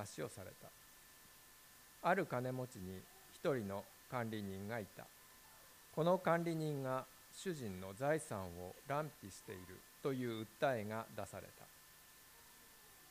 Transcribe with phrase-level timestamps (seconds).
[0.00, 0.68] 話をされた。
[2.02, 2.98] ある金持ちに
[3.34, 5.04] 一人の管理人がいた。
[5.94, 7.04] この管理人が
[7.36, 9.60] 主人の財産を乱費している
[10.02, 11.64] という訴えが出された。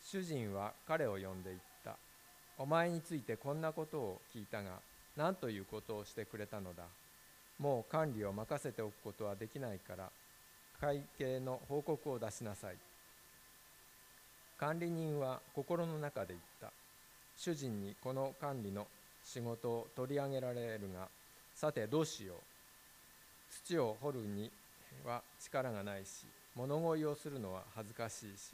[0.04, 1.96] 主人は彼を呼んで言った。
[2.58, 4.80] お前についてこんなことを聞いたが
[5.16, 6.84] 何ということをしてくれたのだ。
[7.60, 10.10] もう管理を任せておくことはできないから
[10.80, 12.76] 会計の報告を出しなさい。
[14.58, 16.79] 管理人は心の中で言った。
[17.40, 18.86] 主人にこの管理の
[19.24, 21.08] 仕事を取り上げられるが
[21.56, 22.38] さてどうしよう。
[23.66, 24.52] 土を掘るに
[25.06, 28.52] は力がないし物乞いをするのは恥ずかしいし。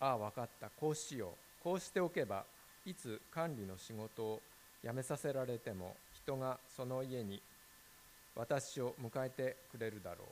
[0.00, 0.68] ああ分かった。
[0.68, 1.64] こうしよう。
[1.64, 2.44] こうしておけば
[2.84, 4.40] いつ管理の仕事を
[4.84, 7.40] 辞めさせられても人がその家に
[8.36, 10.26] 私を迎えてくれるだろう。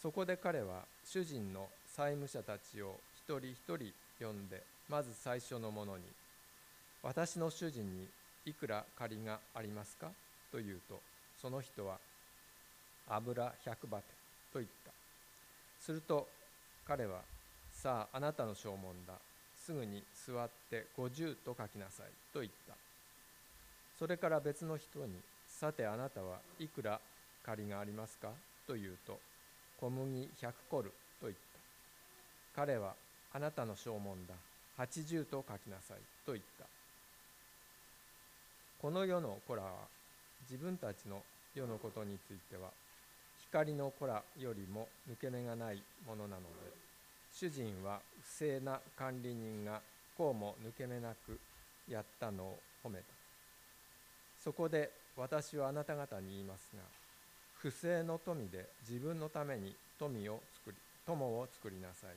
[0.00, 6.04] そこで彼は主人の債務者たちを一人一人呼んでまず最初のものに
[7.02, 8.08] 「私の主人に
[8.44, 10.10] いくら借りがありますか?」
[10.52, 11.00] と言うと
[11.40, 11.98] その人は
[13.08, 14.04] 「油百バテ」
[14.52, 14.92] と言った。
[15.80, 16.28] すると
[16.86, 17.22] 彼は
[17.72, 19.18] 「さああなたの証文だ。
[19.56, 22.74] すぐに座って50と書きなさい」と言った。
[23.98, 27.00] それから別の人に「さてあなたはいくら
[27.42, 28.32] 借りがありますか?」
[28.66, 29.18] と言うと
[29.80, 30.90] 「小麦100コル」
[31.20, 31.40] と言った。
[32.54, 32.94] 彼は
[33.32, 34.34] 「あなたの証文だ。
[34.78, 36.66] 80と書きなさい」と言った。
[38.80, 39.88] この世の子らは
[40.42, 41.22] 自分たちの
[41.54, 42.70] 世のことについては
[43.38, 46.72] 光の子らよりも抜け目がないものなので
[47.32, 49.80] 主人は不正な管理人が
[50.18, 51.40] こうも抜け目なく
[51.88, 53.04] やったのを褒めた。
[54.42, 56.82] そこで私はあなた方に言いますが
[57.54, 62.10] 不正の富で自分のために富を作り友を作りなさい。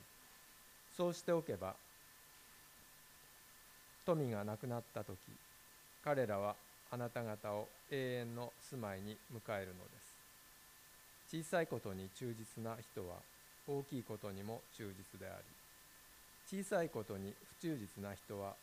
[0.94, 1.74] そうしておけば
[4.08, 5.18] 富がなくなった時
[6.02, 6.54] 彼らは
[6.90, 9.90] あなた方を永遠の住まいに迎えるので
[11.30, 11.44] す。
[11.44, 13.16] 小さいことに忠実な人は
[13.66, 15.36] 大きいことにも忠実であ
[16.48, 18.54] り小さいことに不忠実な人は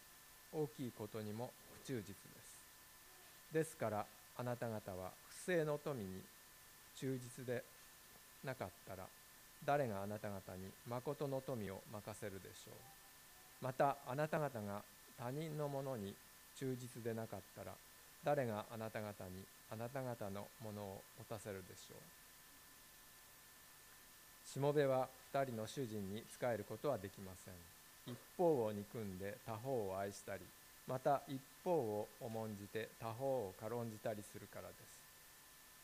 [0.51, 1.51] 大きいことにも
[1.83, 3.53] 不忠実です。
[3.53, 4.05] ですから
[4.37, 6.23] あなた方は不正の富に
[6.99, 7.63] 忠実で
[8.43, 9.05] なかったら
[9.63, 12.73] 誰があなた方に誠の富を任せるでしょう。
[13.61, 14.81] またあなた方が
[15.17, 16.13] 他人のものに
[16.59, 17.71] 忠実でなかったら
[18.23, 21.97] 誰があなた方にあなた方のものを持たせるでしょう。
[24.47, 27.53] しもべは2人の主人に仕えることはできません。
[28.07, 30.41] 一方を憎んで他方を愛したり
[30.87, 34.95] また一方を重んじて他方を軽んじたりするからです。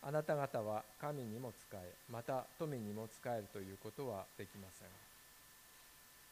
[0.03, 4.87] あなた方は神にも仕えまた富にも仕えるということはできません。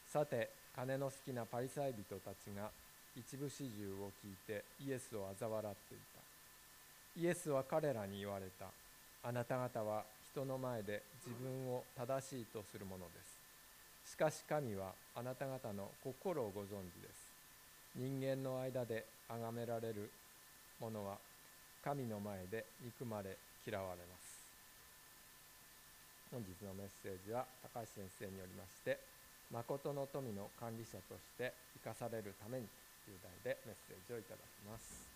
[0.08, 2.70] さて金の好きなパリサイ人たちが
[3.16, 7.22] 一部始終を聞いてイエスを嘲笑っていた。
[7.22, 8.68] イエスは彼らに言われた。
[9.28, 13.12] あなた方は人の前で自分を正しいとするもので
[14.06, 14.14] す。
[14.14, 17.30] しかし神はあなた方の心をご存知です。
[17.96, 20.10] 人間の間で崇められる
[20.80, 21.18] 者は
[21.84, 24.40] 神の前で憎まれ嫌われます。
[26.32, 29.00] 本日のメッセージは高橋先生によりまして
[29.52, 32.68] 誠の富の管理者として生かされるために
[33.10, 35.10] という題でメッセージをいただきます。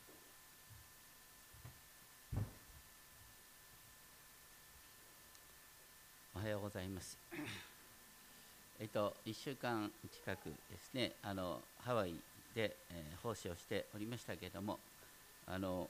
[6.35, 7.19] おはようございます。
[8.79, 12.15] えっと1週間近くですねあのハワイ
[12.55, 14.79] で、えー、奉仕をしておりましたけれども
[15.45, 15.87] あの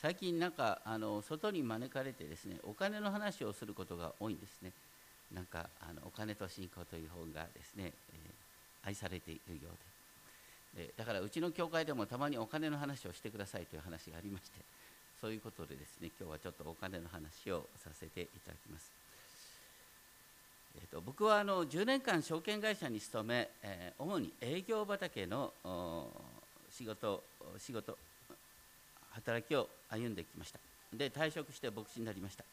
[0.00, 4.72] 最近なんかあの外に招かれてですねお金の話をすることが多いんですね。
[5.34, 9.97] なんかあのお金と信仰という本がですね、えー、愛されているようで。
[10.74, 14.60] でだからうちの教会でもたまにお金の話をしてくださいという話がありまして
[15.20, 18.90] そういうことでですね今日はちょっとお金の話をさせていただきます。
[20.76, 25.52] えーと、僕はあの10年間証券会社に勤め、えー、主に営業畑の
[26.70, 27.24] 仕事
[27.58, 27.98] 仕事
[29.10, 30.60] 働きを歩んできました。
[30.92, 32.44] で退職して牧師になりました、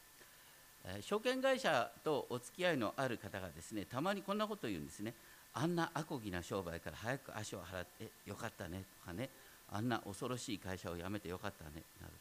[0.84, 5.14] え、証券会社とお付き合いのある方がですねたまにこんなことを言うんですね。
[5.58, 9.30] あんなあこぎな商売から早く足を払ってよかったねとかね。
[9.72, 12.12] あんな恐ろしい会社を辞めてよかったねなる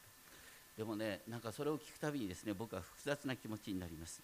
[0.77, 0.81] と。
[0.81, 4.21] でもねなんかそれを聞くたびにですね僕は複雑な気持ちになります。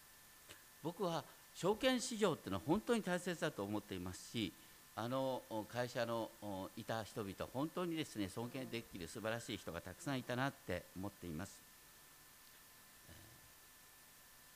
[0.82, 4.54] 僕は証券市場っていうのは本当に大切だと思っていますし
[4.96, 5.42] あの
[5.72, 6.30] 会社の
[6.78, 11.52] いた人々本当にですね尊敬できる素晴らしい人がたくさんいたなって思っています。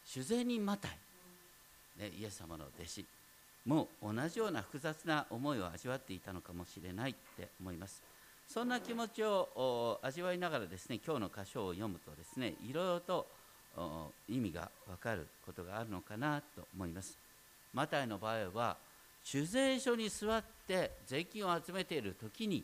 [0.05, 0.91] 主税人マタイ、
[1.99, 3.05] ね、イエス様の弟子。
[3.65, 8.01] もう同じような複雑な思いを味わっていたのかもしれないって思います。
[8.47, 13.25] そんな気持ちを味わいながらですね今日の箇所を読むとですねいろいろと
[14.29, 17.17] 意味が分かることがあるのかなと思います。
[17.73, 18.77] マタイの場合は
[19.23, 22.63] 酒税所に座って税金を集めている時に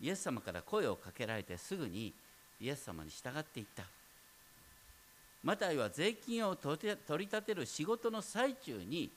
[0.00, 2.14] イエス様から声をかけられてすぐに
[2.58, 3.84] イエス様に従っていった。
[5.44, 9.10] マタイは税金を取り立てる仕事の最中に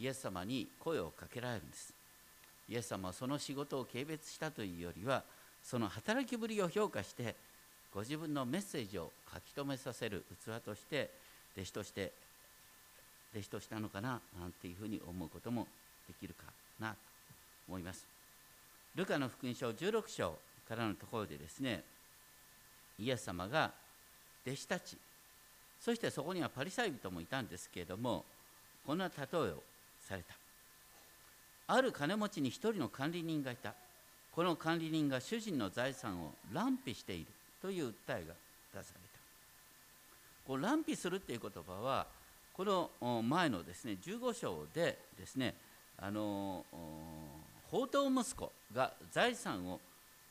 [0.00, 1.92] イエス様に声をかけられるんです。
[2.70, 5.22] イエス様はその仕事を軽蔑したというよりは
[5.62, 7.34] その働きぶりを評価して
[7.92, 11.10] ご自分のメッセージを書き留めさせる器として
[11.56, 12.12] 弟子として
[13.34, 15.66] 弟子としたのかななんていうふうに思うことも
[16.08, 16.44] できるか
[16.78, 16.96] なと
[17.68, 18.06] 思います。
[18.94, 21.82] ルカの福音書16章からのところでですね
[22.98, 23.70] イエス様が
[24.46, 24.96] 弟子たち
[25.80, 28.24] そしてそこにはパリサイ人もいたんですけれども
[28.86, 29.62] こんな例えを
[30.10, 30.34] された。
[31.68, 33.74] ある金持ちに一人の管理人がいた。
[34.32, 37.26] この管理人が主人の財産を乱費している。
[37.62, 38.34] という訴えが出さ
[38.74, 38.84] れた。
[40.46, 42.06] こう乱費するっていう言葉は
[42.54, 45.54] この前のですね15章でですね
[45.98, 46.64] あの
[47.70, 49.78] 宝刀息子が財産を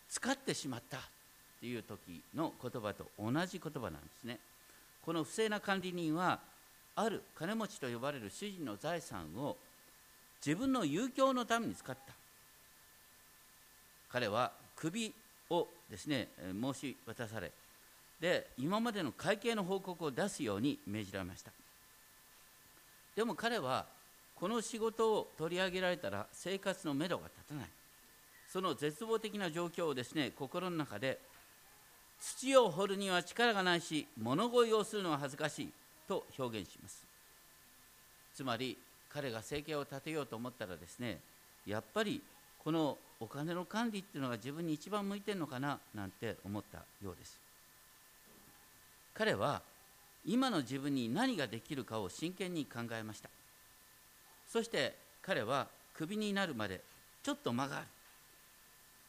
[0.09, 1.01] 使ってしまったっ
[1.61, 4.39] ていう時の言葉と同じ言葉なんですね。
[5.05, 6.39] この不正な管理人は
[6.95, 9.55] ある金持ちと呼ばれる主人の財産を
[10.45, 12.13] 自分の遊興のために使った。
[14.11, 15.13] 彼は首
[15.49, 17.51] をですね申し渡され
[18.19, 21.51] で今までの会計の報告を出すように命じられました。
[23.15, 23.85] でも彼は
[24.35, 27.69] この仕事を取り上げられたら生活のめどが立たない。
[28.51, 31.19] その絶望的な状況をですね心の中で
[32.19, 35.69] 土を掘るには力がないし物乞いをするのは恥ずかしい
[36.07, 37.05] と表現します。
[38.33, 38.77] つまり
[39.11, 41.19] 彼が生計を立てようと思ったらですね
[41.65, 42.21] やっぱり
[42.63, 47.39] このお金の管理っていうのが自分に一番向いてるのかななんて思ったようです。
[49.13, 49.61] 彼は
[50.25, 53.29] 今の自分に何ができるかを真剣に考えました。
[54.47, 56.81] そして彼はクビになるまで
[57.23, 57.85] ちょっと間がある。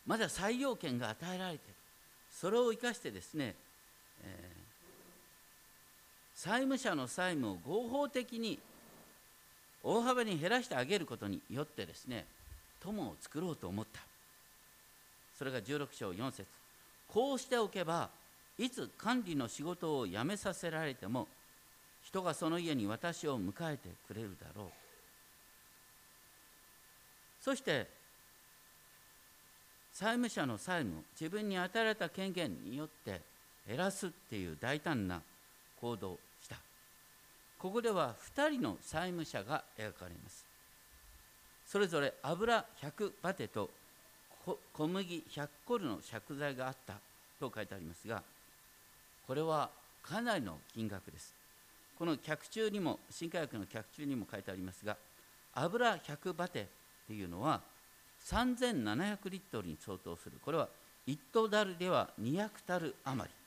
[0.07, 1.75] まだ採用権が与えられている。
[2.33, 3.55] それを生かしてですね、
[4.25, 8.59] えー、債務者の債務を合法的に
[9.83, 12.27] 大幅に減らしてあげることによってですね
[12.81, 14.01] 友を作ろうと思った。
[15.39, 16.47] それが16章4節。
[17.09, 18.11] こうしておけば
[18.59, 21.27] いつ管理の仕事を辞めさせられても
[22.03, 24.67] 人がその家に私を迎えてくれるだろう。
[27.43, 27.89] そして
[29.93, 33.23] 債務者の債務を自分に与えられた権限によって
[33.67, 35.23] 減らすっていう大胆な
[35.81, 36.19] 行動。
[37.61, 40.47] ここでは2人の債務者が描かれます。
[41.67, 43.71] それぞれ油100バテと
[44.73, 46.95] 小麦100コルの借財があった
[47.39, 48.23] と書いてありますが
[49.27, 49.71] これは
[50.03, 51.35] かなりの金額です。
[51.99, 54.97] この客中にも新科学の客中にも書いてありますが
[55.55, 56.67] 油100バテっ
[57.07, 57.61] ていうのは
[58.25, 60.39] 3700リットルに相当する。
[60.43, 60.69] これは
[61.07, 63.40] 1トダルでは200タル余り。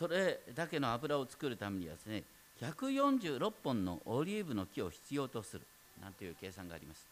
[0.00, 2.22] それだけの油を作るためにはですね
[2.62, 5.66] 146本のオリーブの木を必要とする
[6.02, 7.06] なんていう計算があります。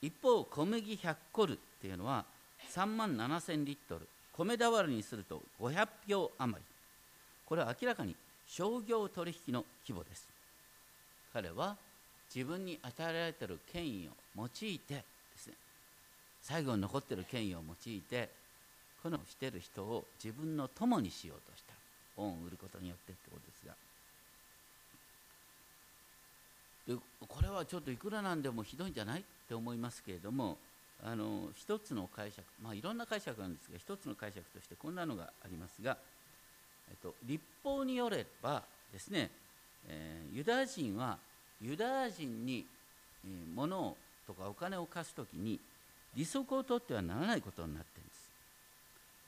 [0.00, 2.24] 一方小麦100コルっていうのは
[2.72, 6.64] 3万7000リットル米俵にすると500票余り。
[7.44, 10.26] これは明らかに商業取引の規模です。
[11.34, 11.76] 彼は
[12.34, 15.04] 自分に与えられている権威を用いてで
[15.36, 15.52] すね
[16.40, 18.30] 最後に残っている権威を用いて
[19.04, 21.74] このしてる人を自分の友にしようとした。
[22.16, 23.74] 恩を売ることによってってことですが。
[26.88, 26.94] で
[27.28, 30.58] これはちょっといくらなんでもひどいんじゃないって思いますけれども
[31.02, 35.96] あの一つの解釈まあいろんな解釈なんですが一つの解釈としてこんなのがありますが、
[36.90, 39.30] えっと、立法によればですね、
[39.88, 41.18] えー、ユダヤ人は
[41.60, 42.66] ユダヤ人に、
[43.24, 43.96] え、物
[44.26, 45.58] とかお金を貸す時に
[46.14, 48.13] 利息を取ってはならないことになっている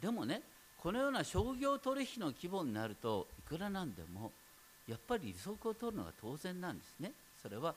[0.00, 0.42] でもね
[0.78, 4.30] このような商業取引の規模になるといくらなんでも
[4.86, 7.10] やっぱり利息を取るのが当然なんですね。
[7.42, 7.74] それは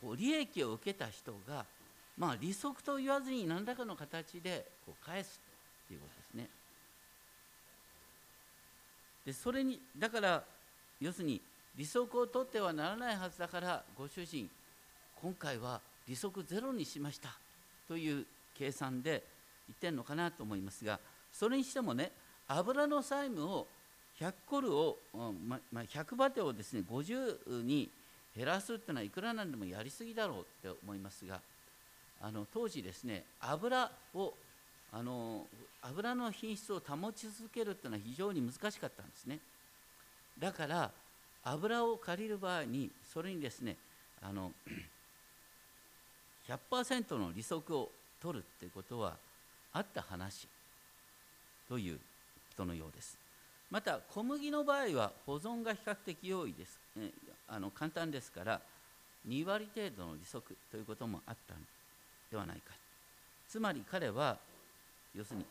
[0.00, 1.64] こう利益を受けた人が
[2.16, 5.40] まあ利息と言わずに何らかの形でこう返す
[5.86, 6.48] ということですね。
[9.24, 10.42] でそれにだから
[11.00, 11.40] 要するに
[11.76, 14.50] 利息を取ってはならないはずだからご主人
[15.20, 17.36] 今回は利息ゼロにしました
[17.86, 18.26] という
[18.56, 19.22] 計算で
[19.68, 20.98] 言ってるのかなと思いますが
[21.32, 22.10] それにしてもね
[22.48, 23.66] 油の債務を
[24.20, 24.96] 100コルを、
[25.46, 27.88] まま100バテをですね50に
[28.36, 31.40] 減らすっていうのはいくらなんでもやりすぎだろうって思いますが
[32.20, 34.34] あの当時ですね油を
[34.92, 35.46] あの
[35.82, 39.38] 油の品質を保ち続けるっていうのは非常に難しかったんですね。
[40.38, 40.90] だから
[41.44, 43.76] 油を借りる場合にそれにですね
[44.22, 44.52] あの
[46.48, 49.16] 100%の利息を取るっていうことは
[49.78, 50.48] あった話
[51.68, 52.02] というこ
[52.56, 53.16] とのようです。
[53.70, 57.10] また小麦の場合は保存が比較的容易です、え
[57.46, 58.60] あの簡単ですから
[59.28, 61.60] 2割程度の利息ということもあったの
[62.30, 62.74] ではないか。
[63.48, 64.36] つまり彼は
[65.14, 65.44] 要するに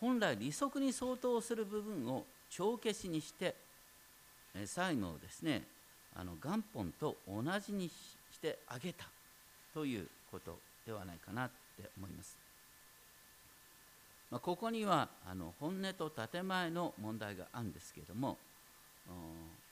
[0.00, 3.54] 本来利息に相当する部分を帳消しにして
[4.66, 5.62] 債務をですね
[6.16, 9.06] あの元本と同じにしてあげた
[9.72, 12.37] ということではないかなって思います。
[14.30, 18.36] まあ、ここにはあの本音と建前の問題があるんですけれども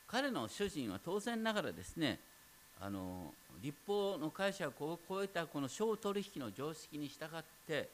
[0.07, 2.19] 彼の主人は当然ながらですね
[2.81, 3.33] あの
[3.63, 7.89] 立法の会社を超えたこの商取引の常識に従って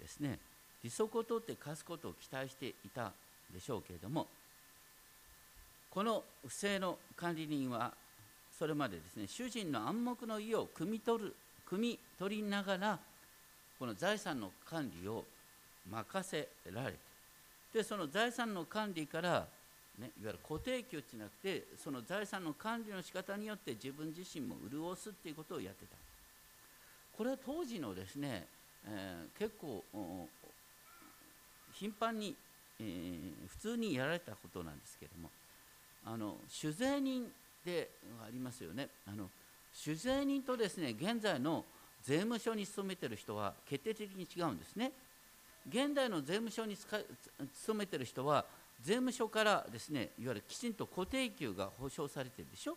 [0.00, 0.38] ですね
[0.82, 3.12] 利息を取って貸すことを期待していた
[3.52, 4.26] でしょうけれども
[5.90, 7.92] この不正の管理人は
[8.58, 11.34] それまでですね主人の暗黙の意を汲み取る
[11.70, 12.98] 汲み取りながら
[13.78, 15.24] この財産の管理を
[15.90, 16.98] 任せられて。
[17.72, 19.46] でその財産の管理から
[19.98, 25.96] ね、いわゆる固定給じゃなくてその財産の管理の仕方によって自分自身も潤すっていうことをやってた。
[27.16, 28.46] これは当時のですね、
[28.86, 29.84] えー、結構
[31.72, 32.34] 頻繁に、
[32.80, 35.30] えー、普通にやられたことなんですけども
[36.06, 37.30] あの酒税人
[37.64, 37.90] で
[38.26, 38.88] ありますよね。
[39.06, 39.28] あの
[39.74, 41.64] 酒税人とですね現在の
[42.02, 44.90] 税務署に勤めてる人は決定的に違うんですね。
[45.68, 48.44] 現代の税務署に勤めてる人は
[48.82, 52.76] 税務署からですねいわゆるきちんと固定給が保証されてるでしょ？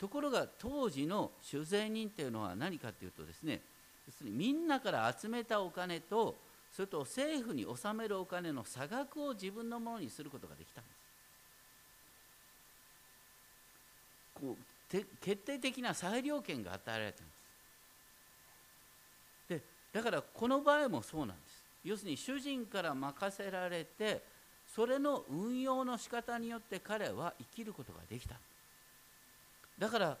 [0.00, 3.60] ところが当時の酒税人っていうのは何かっていうとですね
[4.22, 6.34] みんなから集めたお金と
[6.74, 10.96] それと政府に納めるお金の差額を自分のものにすることができたんです。
[14.34, 14.56] こう
[15.22, 17.35] 決定的な裁量権が与えられたんです。
[19.96, 21.64] だからこの場合もそうなんです。
[21.82, 24.20] 要するに主人から任せられて
[24.74, 28.34] それの運用の仕方によって彼は生きることができた。
[29.78, 30.18] だから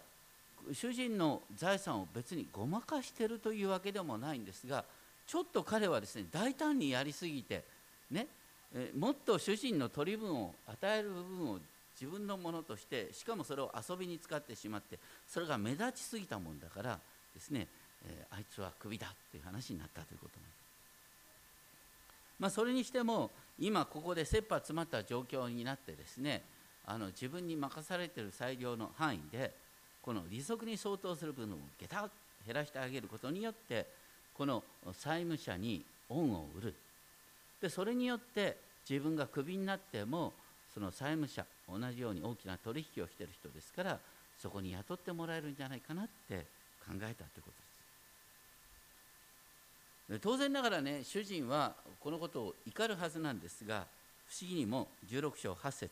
[0.72, 4.82] 主人の財産を別にごまかしてるというわけでもないんですが
[5.26, 7.62] ちょっと彼はですね大胆にやりすぎて
[8.10, 8.28] ね
[8.98, 11.58] もっと主人の取り分を与える部分を
[12.00, 16.98] 自分のものとしてしかもそれを遊びに使ってしまってそれが目立ちすぎたもんだから
[17.34, 17.68] ですね、
[18.04, 20.56] えー、あいつはクビだっていう話になったということなんです。
[22.38, 26.42] まあ、それにしても今ここで切羽詰まった状況になってですね
[26.84, 29.54] あの自分に任されている裁量の範囲で
[30.02, 32.10] この利息に相当する分をゲタッ
[32.46, 33.86] 減らしてあげることによって
[34.34, 34.62] この
[34.92, 36.74] 債務者に恩を売る
[37.60, 38.56] でそれによって
[38.88, 40.32] 自分がクビになっても
[40.72, 43.98] その債務者同じように大きな取引をしている人ですから
[44.40, 46.46] そこに雇ってもらえるんじゃないかなって
[46.86, 47.65] 考えたということです
[50.22, 53.86] 当然ながらね主人はこのことを怒るはずなんですが
[54.28, 55.90] 不思議にも16章8節で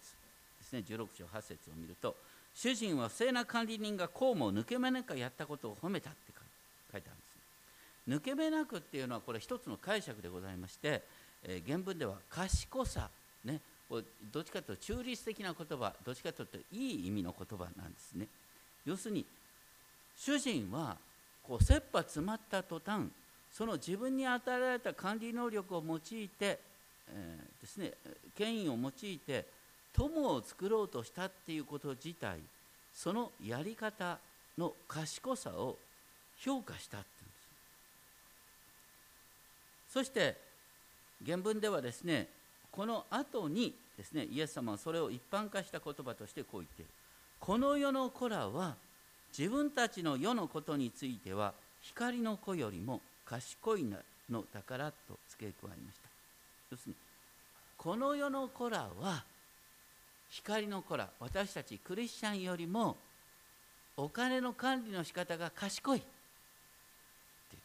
[0.64, 2.14] すね16章8節を見ると
[2.54, 6.32] 主人は不正な管理人がこうも抜け目なくやったことを褒めたって
[6.92, 11.02] 書いてあるんです、抜け目なくっていうのはこれ一つの解釈でございまして、
[11.42, 13.10] えー、原文では賢さ
[13.44, 13.60] ね
[14.32, 18.26] どっちかというと中立的な言葉どっちかというといい意味の言葉なんですね。
[18.86, 19.24] 要するに
[20.16, 20.96] 主人は
[21.42, 23.08] こう切羽詰まった途端
[23.56, 26.58] その自分に与えられた管理能力を用いて、
[27.08, 27.92] えー、ですね、
[28.36, 29.46] 権威を用いて
[29.92, 32.40] 友を作ろうとしたっていうこと自体
[32.92, 34.18] そのやり方
[34.58, 35.76] の賢さを
[36.38, 37.32] 評価したっていうんで
[39.88, 39.92] す。
[39.92, 40.36] そして
[41.24, 42.26] 原文ではですね
[42.72, 46.90] この後にですねイエス様はそれを一般化した言葉としてこう言っている。
[47.38, 48.74] この世の子らは
[49.36, 53.84] 自分たちの世のことについては光の子よりも賢い
[54.30, 56.08] のだからと付け加えました。
[56.70, 56.96] 要するに
[57.76, 59.24] この世の子らは
[60.30, 62.96] 光の子ら私たちクリスチャンよりも
[63.96, 66.06] お金の管理の仕方が賢いって
[67.52, 67.62] 言っ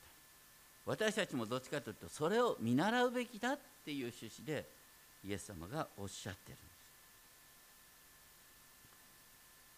[1.07, 1.07] た。
[1.07, 4.65] 私たちもどっちかというとそれを見習うべきだっていう趣旨で
[5.25, 6.61] イエス様がおっしゃってるんで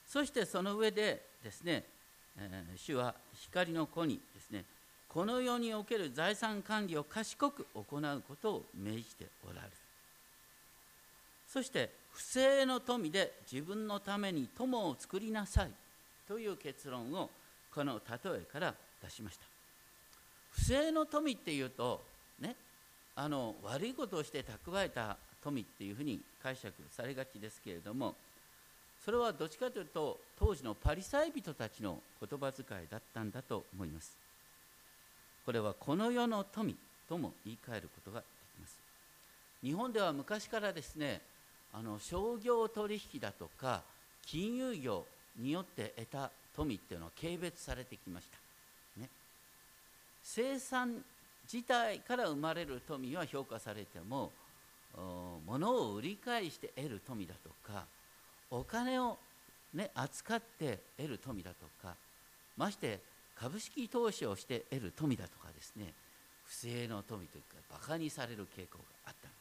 [0.05, 0.11] す。
[0.11, 1.85] そしてその上でですね、
[2.37, 4.65] えー、主は光の子にですね
[5.13, 9.67] この世における財産管理を賢く行うことを命じておられる。
[11.49, 15.71] そして不正の富で自分のために友を作りなさい
[16.29, 17.29] という結論を
[17.75, 19.43] この例えから出しました。
[20.51, 22.01] 不正の富っていうと
[22.39, 22.55] ね
[23.17, 28.15] あの悪いことをして蓄えた富っていうふうに解釈されがちですけれども
[29.03, 34.30] それはどっちかというと当時のパリサイ人たちの言葉遣いだったんだと思います。
[35.45, 36.75] これはこの世の富
[37.09, 38.79] とも言い換えることができます。
[39.63, 41.21] 日本では昔からですね
[41.73, 43.81] あの商業取引だとか
[44.25, 45.05] 金融業
[45.37, 49.09] によって得た富っていうのは軽蔑されてきました、ね、
[50.23, 51.03] 生産
[51.51, 54.31] 自体から生まれる富は評価されても
[55.45, 57.85] 物を売り買いして得る富だとか
[58.49, 59.17] お金を、
[59.73, 61.95] ね、扱って得る富だとか
[62.57, 62.99] まして
[63.41, 65.93] 株式投資をして得る富だとかですね
[66.45, 69.37] 不正の富というかバカにされる傾向があったんで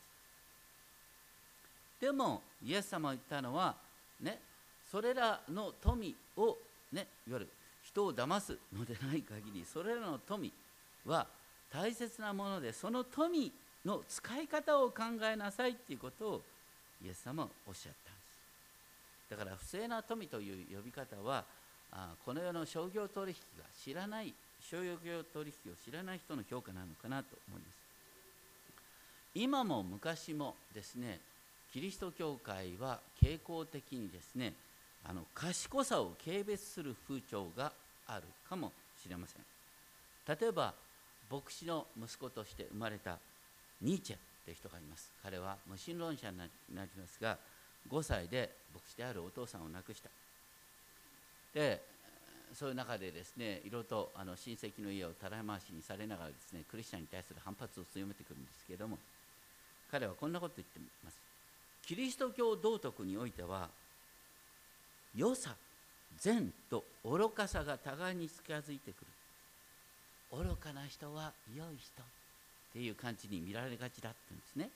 [1.99, 2.07] す。
[2.07, 3.75] でもイエス様が言ったのは
[4.23, 4.39] ね
[4.91, 6.57] それらの富を
[6.93, 7.49] ねいわゆる
[7.83, 10.51] 人を騙すのでない限りそれらの富
[11.05, 11.27] は
[11.71, 13.53] 大切なものでその富
[13.85, 16.43] の使い方を考えなさいっていうことを
[17.05, 18.21] イエス様はおっしゃったんで
[19.29, 19.31] す。
[19.31, 21.45] だから不正な富という呼び方は
[21.93, 27.81] あこの世の商業取引が知らない商業取引を知らない人の評価なのかなと思います。
[29.35, 31.21] 今も昔もですね
[31.73, 34.55] キリスト教会は傾向的にですね
[35.05, 37.73] あの賢さを軽蔑する風潮が
[38.07, 39.43] あるかもしれません。
[40.41, 40.75] 例えば
[41.31, 43.19] 牧師の息子として生まれた
[43.81, 45.11] ニーチェという人がいます。
[45.23, 47.39] 彼は無神論者になりますが
[47.89, 50.11] 5歳で牧師であるお父さんを亡くした。
[51.55, 51.83] で
[52.55, 58.99] そういう中でですねいろいろとあの親戚の家をたらい回しにされながらですねクリスチャンに対する反発を強めてくるんですけれども
[59.91, 61.19] 彼はこんなこと言ってます。
[61.87, 63.69] キリスト教道徳においては
[65.17, 65.55] 良さ
[66.19, 70.45] 善と愚かさが互いに近づいてくる。
[70.45, 72.03] 愚かな人は良い人。
[72.71, 74.71] っていう感じに見られがちだって言うんですね。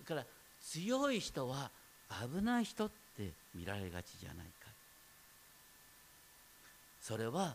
[0.00, 0.26] だから
[0.62, 1.70] 強い人は
[2.10, 4.65] 危ない人って見られがちじゃないか。
[7.06, 7.54] それは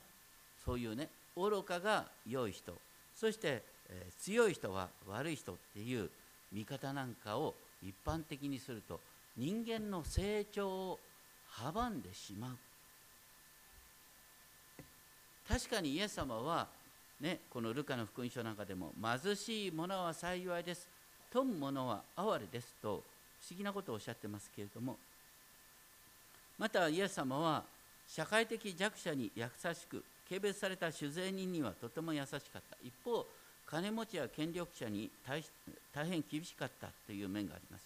[0.64, 2.74] そういうね愚かが良い人
[3.14, 6.10] そして、えー、強い人は悪い人っていう
[6.54, 9.02] 見方なんかを一般的にすると
[9.36, 11.00] 人間の成長を
[11.52, 12.52] 阻んでしまう。
[15.48, 16.68] 確かにイエス様は
[17.20, 20.88] ね、このルカの福音書なんかでも貧しい者は幸いです。
[21.32, 23.04] 富む者は哀れですと
[23.42, 24.98] 不思議なことをおっしゃってますけれども
[26.58, 27.64] またイエス様は
[28.14, 32.76] 社会的弱者に優しく軽蔑された酒税人にはとても優しかった。
[32.84, 33.26] 一方
[33.66, 35.42] 金持ちや権力者に大
[36.10, 37.86] 変厳しかったという面があります。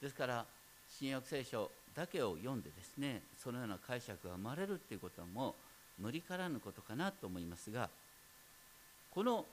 [0.00, 0.44] ですから
[0.88, 5.54] 新約聖書だけを読んでですねそのような解釈が生まれるということはも
[5.98, 7.88] う無理からぬことかなと思いますが
[9.10, 9.44] この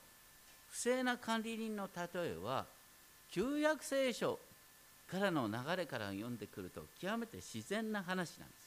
[0.70, 2.66] 不正な管理人の例えは
[3.30, 4.38] 旧約聖書
[5.10, 8.61] からの流れから読んでくると極めて自然な話なんです。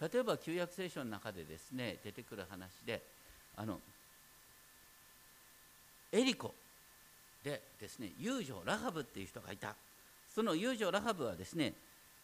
[0.00, 3.02] 例えば旧約聖書の中でですね出てくる話で
[3.56, 3.78] あの
[6.12, 6.54] エリコ
[7.44, 9.74] でですね遊女ラハブっていう人がいた
[10.34, 11.72] その遊女ラハブはですね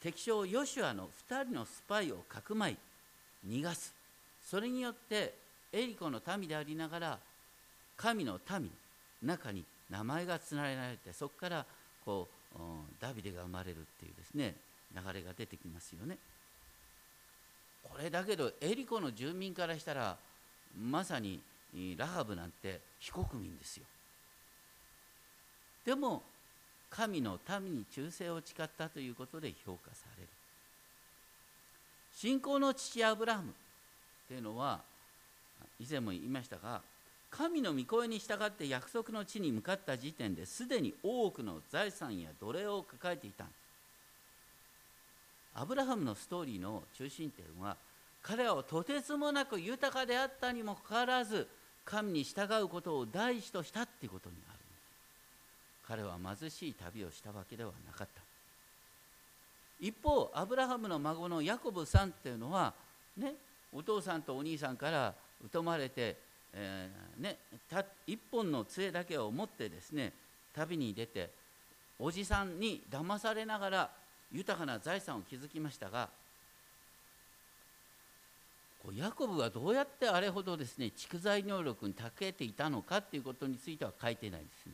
[0.03, 2.77] 敵将ヨシュアの2人のスパイをかくまい
[3.47, 3.93] 逃がす
[4.45, 5.35] それによって
[5.73, 7.19] エリコの民でありながら
[7.97, 8.69] 神の民の
[9.23, 11.67] 中に名前がつなげられてそこから
[12.05, 12.59] こう
[13.01, 14.55] ダビデが生まれるっていうですね
[14.95, 16.17] 流れが出てきますよね。
[17.83, 20.17] これだけどエリコの住民からしたら
[20.79, 21.41] まさに
[21.97, 23.85] ラハブなんて非国民ですよ。
[25.85, 26.23] でも
[26.91, 30.29] 神の民に忠誠を誓ったということで評価される。
[32.13, 33.53] 信仰の父アブラハムっ
[34.29, 34.81] ていうのは
[35.79, 36.83] 以前も言いましたが
[37.31, 43.47] 神の御声に従って約束の地に向かった時点ですでに多くの財産や奴隷を抱えていた
[45.55, 47.77] アブラハムのストーリーの中心点は
[48.23, 51.47] 彼はとてつもなく豊かであったにもかかわらず
[51.85, 54.59] 神に従うことを第一としたっていうことにある。
[55.89, 58.23] 彼は貧しい旅をしたわけではなかった。
[59.81, 62.75] 一方アブラハムの孫のヤコブさんっていうのは
[63.17, 63.35] ね
[63.73, 65.15] お父さんとお兄さんから
[65.53, 66.17] 疎まれて
[66.53, 67.37] えー、ね、
[67.69, 70.13] た一本の杖だけを持ってですね
[70.55, 71.31] 旅に出て
[71.99, 73.91] おじさんに騙されながら
[74.33, 76.09] 豊かな財産を築きましたが
[78.97, 84.73] ヤコブはどうやってあれほどですね蓄財能力に長けていたのかっていうことについては書いてないですね。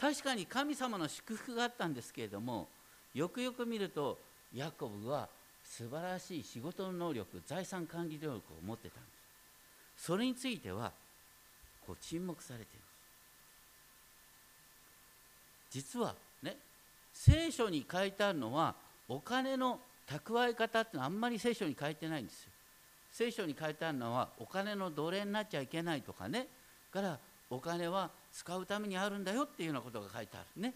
[0.00, 2.68] 確かに神様の祝福があったんですけれども
[3.14, 4.18] よくよく見ると
[4.54, 5.28] ヤコブは
[5.64, 9.08] 素晴らしい仕事の能力財産管理能力を持ってたんで
[9.98, 10.04] す。
[10.06, 10.92] それについては
[11.86, 12.84] こう沈黙されています。
[15.70, 16.14] 実は
[17.14, 18.74] 聖書に書いてあるのは
[19.08, 22.50] お金の蓄え方ってのはあんまり聖書に書いてないんですよ。
[23.12, 26.48] 聖書に書いてあるのはお金の奴隷になっちゃいけないとかね。
[26.92, 30.74] からお金は使うためにあるんだよっていうようなことが書いてあるね。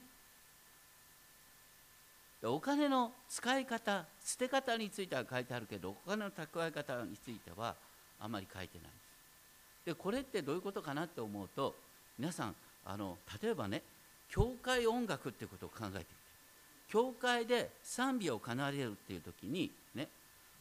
[2.44, 7.74] お金の使い方捨て方については書いてあるけどお金の蓄え方については
[8.20, 8.90] あまり書いてない
[9.85, 11.74] ででこれってどういうことかなって思うと
[12.16, 13.83] 皆さんあの例えばね
[14.31, 16.28] 教会音楽っていうことを考えてみて。
[16.88, 20.09] 教会で賛美を奏でるっていう時にね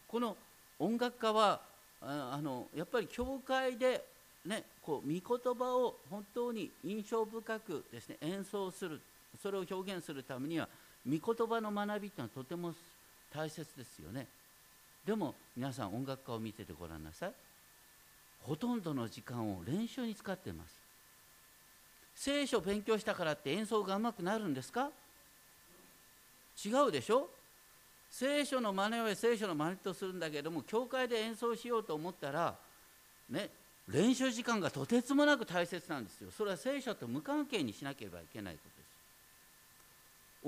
[0.08, 0.36] この
[0.80, 1.62] 音楽家は
[2.02, 4.04] あのやっぱり教会で
[4.46, 9.00] ねこう御言葉を本当に印象深くですね演奏する
[9.42, 10.68] それを表現するためには
[11.06, 12.74] 御言葉の学びっていうのはとても
[13.34, 14.28] 大切ですよね。
[15.06, 17.32] でも皆さん音楽家を見ててごらんなさい。
[18.42, 20.76] ほとんどの時間を練習に使ってます。
[22.16, 24.90] 聖書を勉強したからって演奏がうまくなるんですか？
[26.66, 27.30] 違うでしょ？
[28.10, 32.56] 聖書の真似は聖書の真似とするんだけども教会で演奏しようと思ったら
[33.30, 33.50] ね
[33.88, 36.30] 練習時間がとてつもなく大切なんですよ。
[36.36, 38.70] それは聖書と無関係にしなければいけないこと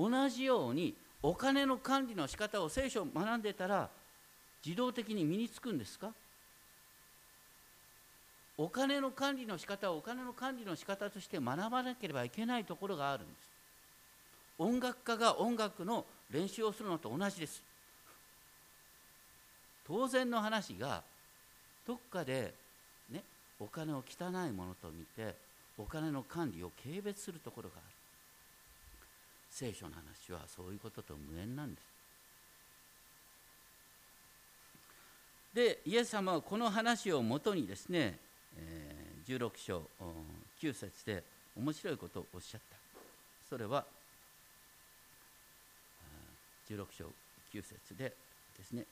[0.07, 0.11] です。
[0.11, 3.89] 同じようにお金の管理の仕方を聖書を学んでたら
[4.65, 6.11] 自動的に身につくんですか？
[8.57, 13.48] お金の管理の仕方をお金の管理の仕方として学ばなければいけないところがあるんです。
[14.59, 17.63] 音楽家が音楽の練習をするのと同じです。
[19.87, 21.01] 当然の話が
[21.87, 22.53] どっかで
[23.09, 23.23] ね
[23.59, 25.33] お金を汚いものと見て
[25.77, 27.85] お金の管理を軽蔑するところがある。
[29.49, 31.83] 聖書の話はそういうことと無縁なんです。
[35.55, 38.19] でイエス様はこの話をもとにですね、
[38.55, 39.89] えー、16章
[40.61, 41.23] 9節で
[41.57, 42.77] 面白いことをおっしゃった。
[43.49, 43.85] それは
[46.69, 47.05] 16章
[47.53, 48.13] 9節で
[48.57, 48.85] ですね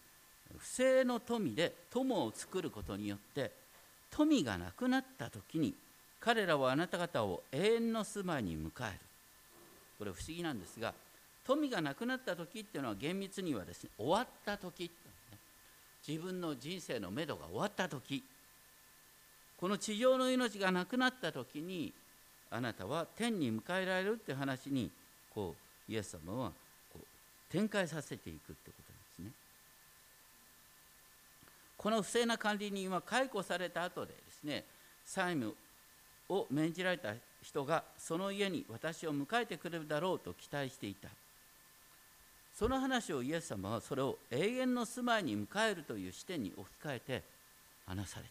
[0.58, 3.52] 不正の富で友を作ることによって
[4.10, 5.74] 富がなくなった時に
[6.20, 9.00] 彼らはあなた方を永遠の住まいに迎える。
[10.00, 10.94] これ不思議なんですが
[11.46, 14.92] 富がなくなった時っていうのは厳密にはですね終わった時、
[16.06, 18.24] 自分の人生のめどが終わった時。
[19.58, 21.92] この地上の命がなくなった時に
[22.52, 24.92] あなたは天に迎えられるって話に
[25.34, 25.56] こ
[25.90, 26.52] うイエス様は
[27.50, 29.32] 展開させていくってことですね。
[31.78, 34.66] この不正な管理人は解雇された後でですね
[35.06, 35.56] 債務
[36.30, 41.08] を命じられた人がその家に私を迎えてくれるだろうと期待していた
[42.54, 47.24] その話をイエス様はそれを永遠の住まいに迎えるという視点に置き換えて
[47.86, 48.26] 話され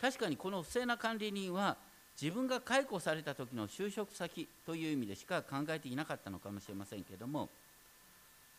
[0.00, 1.76] た確かにこの不正な管理人は
[2.20, 7.48] 自分が解雇された時の就職先という意味でしか考えていなかったのかもしれませんけれども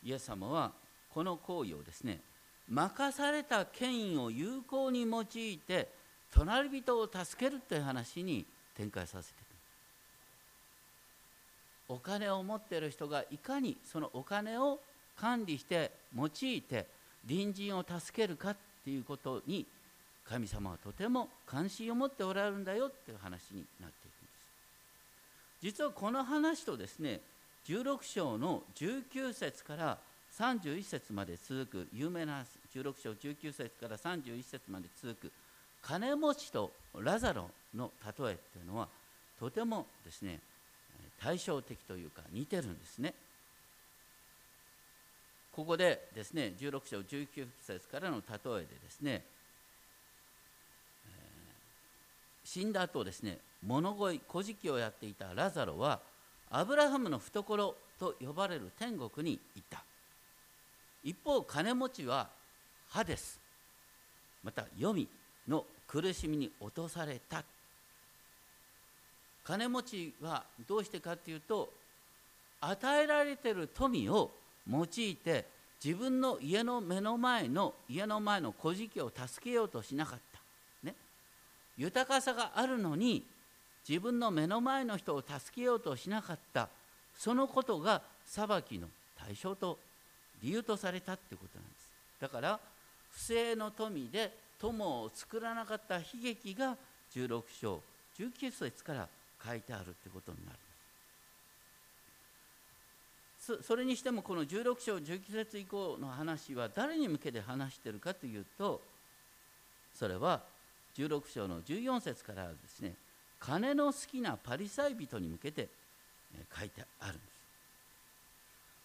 [0.02, 0.72] イエス様は
[1.12, 2.20] この行為をですね
[2.68, 5.88] 任された権威を有効に用いて
[6.32, 8.46] 隣人を助けるという話に
[8.76, 9.50] 展開させて
[11.90, 14.78] お金を持っている人がいかにそのお金を
[15.16, 16.86] 管理して用いて
[17.28, 19.66] 隣人を助けるかっていうことに
[20.30, 25.80] 神様はとても関心を持っておられるんだよっていう話になっていくんです。
[25.80, 27.20] 実はこの話とですね
[27.66, 29.98] 16章の19節から
[30.38, 35.32] 31節まで続く有名な16章19節から31節まで続く
[35.82, 38.88] 金持ちとラザロの例えっていうのは
[39.40, 40.38] とてもですね
[41.20, 43.14] 対照的というか似てるんですね。
[45.50, 49.24] ここでですね16章19節からの例えでですね
[52.52, 56.00] 死んだ後ですね物乞い小じをやっていたラザロは
[56.50, 59.84] アブラハムの懐と呼ばれる天国に行った。
[61.04, 62.28] 一方金持ちは
[62.88, 63.38] 歯です
[64.42, 65.08] また黄泉
[65.46, 67.44] の苦しみに落とされた。
[69.44, 71.72] 金持ちはどうしてかっていうと
[72.62, 74.32] 与えられてる富を
[74.68, 75.46] 用いて
[75.82, 80.39] 自分の家の目の前の家の前の小じを助けようとしなかった。
[81.80, 83.24] 豊かさがあるのに
[83.88, 86.68] 自分の目の前の人を助けようとしなかった
[87.16, 88.86] そのことが裁きの
[89.18, 89.78] 対象と
[90.42, 91.90] 理由とされたってことなんです。
[92.20, 92.60] だから
[93.12, 96.76] 不正の富で友を作らなかった悲劇が
[97.14, 97.80] 16章
[98.18, 99.08] 19節から
[99.42, 100.58] 書いてあるってことになる
[103.62, 108.82] それにしてもこの16章19節以降の話は誰に向けて話してるかというと
[109.94, 110.42] それは
[110.96, 112.94] 16章の14節からですね
[113.38, 115.68] 金の好きなパリサイ人に向けて
[116.58, 117.30] 書いてあるんです。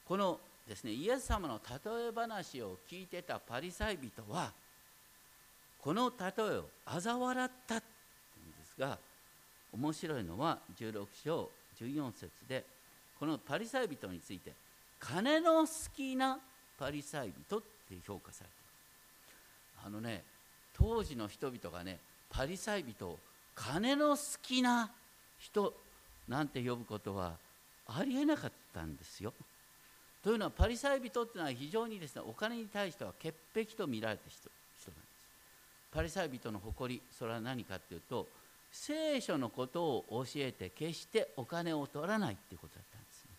[0.05, 4.51] このですねイエス様の例え話を聞いてたパリサイ人は
[5.79, 7.83] この例えを嘲笑ったんで
[8.65, 8.97] すが
[9.73, 12.63] 面白いのは16章14節で
[13.19, 14.51] このパリサイ人について
[14.99, 16.39] 金の好きな
[16.77, 20.23] パリサイ人って評価されてるあのね
[20.77, 23.19] 当時の人々がねパリサイ人を
[23.55, 24.91] 金の好きな
[25.39, 25.73] 人
[26.27, 27.33] なんて呼ぶことは
[27.88, 29.33] ありえなかったんですよ。
[30.23, 35.27] というのはパリサイ人っていうのは非常にですねお金に対しては潔癖と見られた人人なんです。
[35.91, 38.27] パリサイ人の誇りそれは何かっていうと
[38.71, 43.29] 聖書のことを教えて決してお金を取らないっていうことだったんですね。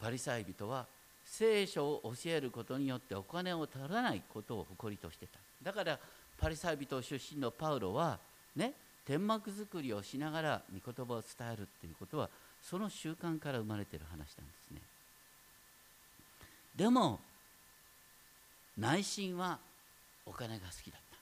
[0.00, 0.86] パリサイ人は
[1.30, 5.38] 聖書を教えることによってお金を取らないことを誇りとしてた。
[5.62, 5.98] だから
[6.36, 8.18] パリサイ人出身のパウロは
[8.56, 8.74] ね
[9.06, 12.28] 天幕作りをしながら御言葉を伝えるっていうことは
[12.60, 14.28] その習慣から生まれてる話なんで
[14.68, 14.80] すね。
[16.74, 17.20] でも
[18.76, 19.58] 内心は
[20.26, 21.16] お金が好きだった。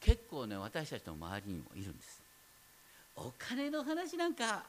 [0.00, 2.20] 結構ね私たちの周りにもいるんです。
[3.14, 4.64] お金の話なんか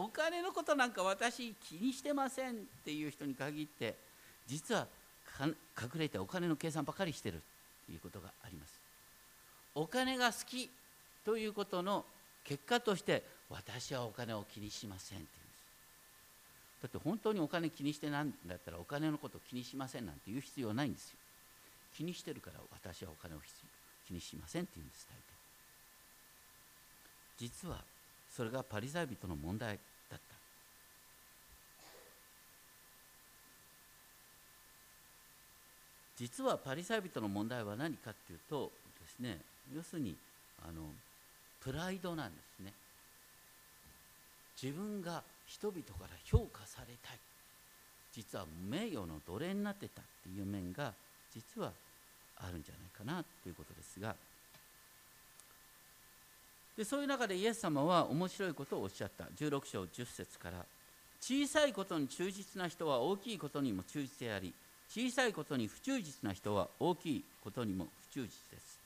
[0.00, 3.96] お金のことなんか私気にしてませんっていう人に限って
[4.46, 4.86] 実は
[5.40, 5.54] 隠
[5.96, 7.42] れてお金の計算ばかりしてる
[7.86, 8.78] ということがあります。
[9.74, 10.70] お金が好き
[11.24, 12.04] ということの
[12.44, 16.82] 結果として私はお金を気にしませんって言うんです。
[16.82, 21.18] だって本当にお金気にしてなんだったらお金のこと気にしませんなんて言う必要ないんですよ。
[21.96, 23.38] 気にしてるから私はお金を
[24.06, 25.18] 気にしませんって言うんです大体
[27.38, 27.82] 実は
[28.30, 29.78] それがパリサイ人の問題
[30.10, 30.36] だった
[36.18, 39.38] 実はパリサイ人の問題は何かっていうとですね
[39.74, 40.16] 要するに
[40.66, 40.82] あの
[41.60, 42.72] プライドなんですね。
[44.60, 47.18] 自分が人々から評価されたい。
[48.12, 50.92] 実は名誉の奴隷になってたっていう面が
[51.32, 51.70] 実は
[52.38, 54.16] あるんじゃないかなということですが。
[56.76, 59.24] でそういう中でイエス様は面白いことをおっしゃった。
[59.36, 60.64] 16章10節から
[61.20, 64.52] 小さいことに忠実な人は大きいことにも忠実であり
[64.88, 68.78] 小さいことに不忠実な人は大きいことにも不忠実です。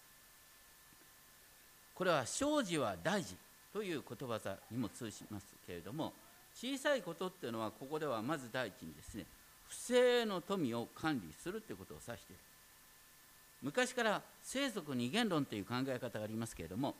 [1.95, 3.37] これは生じは大事
[3.73, 6.13] という言葉にも通しますけれども
[6.55, 9.25] 小さいことっていうのはここではまず第一にですね
[9.69, 12.41] 不正の富を管理するということを指している。
[13.63, 16.97] 昔から生族二元論という考え方がありますけれども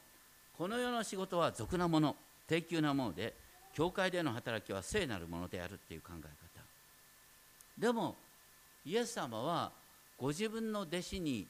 [0.57, 2.15] この世の仕事は俗なもの
[2.47, 3.35] 低級なもので
[3.75, 6.29] 教会での働きは聖なるものであるっていう考え方。
[7.79, 8.15] でも
[8.85, 9.73] イエス様は
[10.19, 11.47] ご自分の弟子に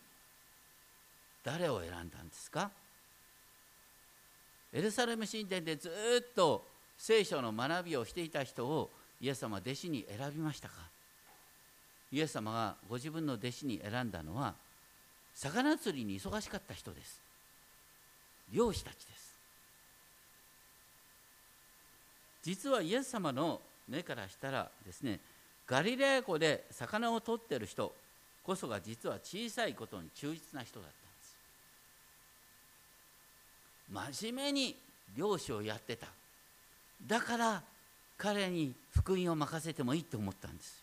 [1.45, 2.71] 誰を選んだんですか？
[4.73, 6.65] エルサレム神殿でずっと
[6.97, 8.91] 聖書の学びをしていた人を
[9.21, 10.75] イエス様は弟子に選びましたか？
[12.11, 14.55] イエス様がご自分の弟子に選んだのは
[15.35, 17.21] 魚釣りに忙しかった人です。
[18.53, 19.33] 漁師たちです。
[22.43, 25.21] 実はイエス様の目からしたらですね
[25.67, 27.93] ガリレア湖で魚を取ってる人
[28.45, 30.95] こそが実は小さいことに忠実な人だった
[33.97, 34.21] んです。
[34.21, 34.77] 真面目に
[35.17, 36.09] 漁師をやってた。
[37.07, 37.63] だから
[38.17, 40.83] 彼に福音を任せてもいいと思ったんです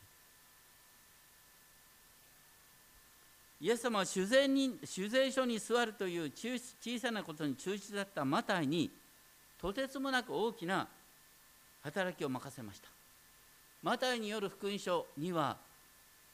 [3.62, 8.90] イエス様は酒税に酒税所に座るという小さなことに忠実だったマタイに
[9.62, 10.88] とてつもなく大きな
[11.84, 12.99] 働きを任せました。
[13.82, 15.58] マタイによる福音書には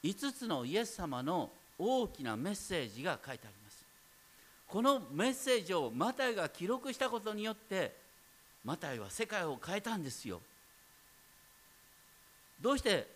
[0.02, 3.84] 5つのイエス様の大きなメッセージが書いてあります。
[4.68, 7.94] このメッセージをマタイが記録したことによって
[8.64, 10.40] マタイは世界を変えたんですよ。
[12.60, 13.06] どうして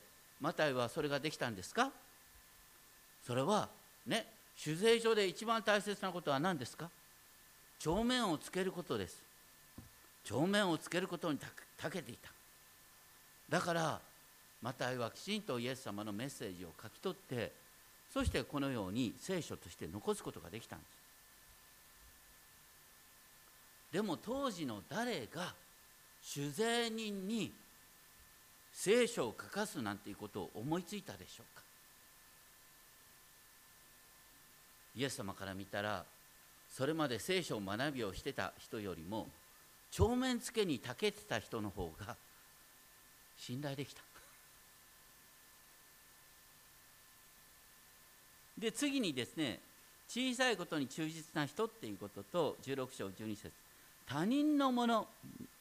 [0.40, 1.90] マタイはそれができたんですか？
[3.26, 3.68] それは
[4.06, 6.88] ね酒税所で一番大切なことは何ですか？
[7.78, 9.20] 帳面をつけることです。
[10.22, 11.38] 帳面をつけることに
[11.76, 12.30] たけていた。
[13.48, 14.00] だから
[14.62, 17.52] マタイはきちんとイエス様のメッセージを書き取って
[18.12, 20.88] そしてこのように聖書として残すことができたんです。
[23.92, 25.54] でも当時の誰が
[26.22, 27.52] 酒税人に
[28.72, 31.62] 聖書を書かすなんていうことを思いついたでしょうか？
[34.96, 36.04] イエス様から見たら
[36.68, 39.26] それまで聖書を学びをしてた人よりも
[39.90, 42.16] 帳面付けに長けてた人の方が
[43.38, 44.02] 信頼できた。
[48.60, 49.58] で次にですね
[50.06, 53.50] 小さいことに忠実な人っていうことと16章12節
[54.06, 55.06] 他人のもの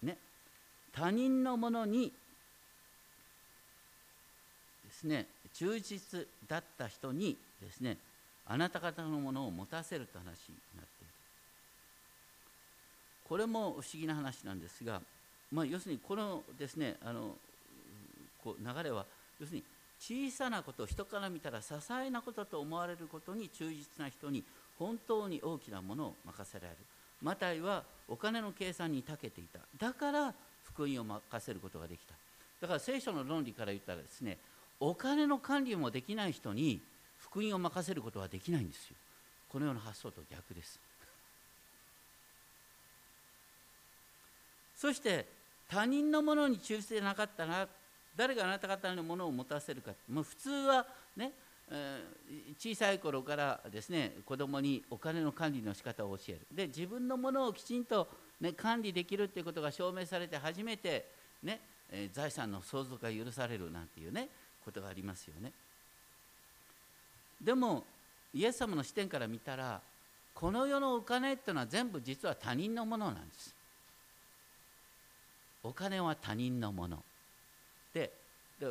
[0.04, 0.18] ね
[0.92, 2.12] 他人のものに
[4.86, 7.98] ですね忠実だった人にですね
[8.46, 11.14] あなた方のものを持たせると話になっている。
[13.28, 15.00] これも不思議な話なんですが、
[15.52, 17.36] まあ、要するにこのですねあの
[18.44, 19.06] こう流れは
[19.40, 19.64] 要するに
[20.00, 24.44] 小さなこと人から見たら些細なことと思われることに忠実な人に
[24.78, 26.78] 本当に大きなものを任せられる。
[27.22, 29.60] マタイはお金の計算に長けていた。
[29.78, 30.34] だから
[30.64, 32.14] 福音を任せることができた。
[32.62, 34.38] だから聖書の論理から言ったらですね
[34.80, 36.82] お金の管理もできない人に
[37.18, 38.96] 福音を任せることはできないんですよ。
[39.50, 40.80] このような発想と逆です。
[44.78, 45.26] そして
[45.68, 47.68] 他人のものに忠実でなかったら
[48.19, 49.93] 誰があなた方のものを持たせるか。
[50.12, 51.32] もう普通はね、
[51.71, 56.39] えー、小さい頃からですね子供にお金の管理の仕方を教える。
[56.51, 58.10] で自分のものをきちんと、
[58.41, 61.05] ね、管理できるっていうことが証明されて初めて、
[61.41, 61.62] ね
[61.93, 64.27] えー、財産の相続が許されるなんていうね
[64.65, 65.53] ことがありますよね。
[67.41, 67.86] でも
[68.34, 69.79] イエス様の視点から見たら
[70.34, 73.55] この世のお金っていうのは全部実は他人のものなんです。
[75.63, 77.01] お金は他人のもの。
[78.60, 78.67] で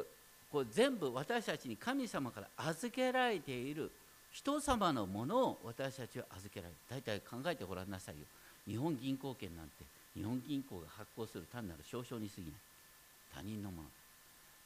[0.50, 3.90] こう全部私たちに神様から預けられている
[4.32, 6.76] 人様のものを私たちは預けられる。
[6.88, 8.26] 大体考えてごらんなさいよ。
[8.66, 9.72] 日本銀行券なんて
[10.14, 12.52] 日本銀行が発行する単なる証書に過ぎない。
[13.34, 13.88] 他人のもの。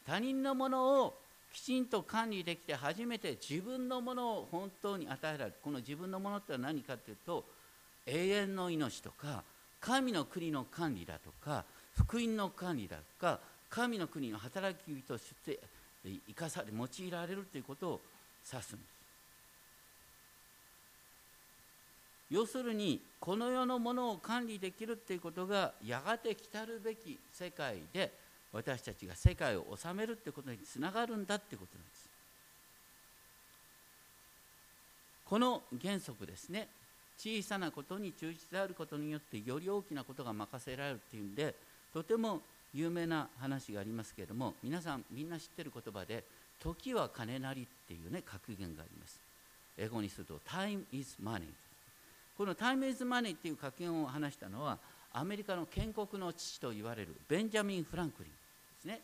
[0.06, 1.14] 他人のものを
[1.52, 5.54] きちんと管理できて初めて自分のものを本当に与えられる。
[5.62, 7.44] この自分のものって何かっていうと
[8.06, 9.42] 永遠の命とか
[9.80, 11.64] 神の国の管理だとか
[11.96, 13.40] 福音の管理だとか
[13.74, 15.58] 神の国の働き人として
[16.04, 18.00] 生かされ用いられるということを
[18.52, 18.92] 指すんです。
[22.30, 28.12] 要するにこの世のものを管理できるということがやがて来たるべき世界で
[28.52, 32.08] 私たちが世界を治めるってことにつながるんだってことなんです。
[35.24, 36.68] この原則ですね。
[37.16, 41.54] 小さなことに忠実であることによってより大きなことが任せられるっていうんで
[41.92, 42.40] とても
[42.74, 46.24] 有名な話がありますけれども皆さんみんな知ってる言葉で
[46.60, 49.20] 「時は金なり」っていうね格言があります。
[49.78, 51.42] 英語にすると「Time is money」
[52.36, 54.78] この「Time is money」っていう格言を話したのは
[55.12, 58.38] アメリカの建国の父と言われるベンジャミン・フランクリンで
[58.80, 59.00] すね。